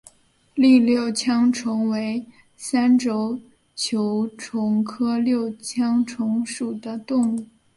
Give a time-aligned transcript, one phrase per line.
[0.55, 2.25] 栗六枪虫为
[2.57, 3.39] 三轴
[3.75, 7.45] 球虫科六枪虫属的动物。